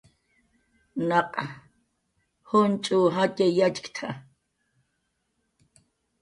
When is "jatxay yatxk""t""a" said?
3.13-4.09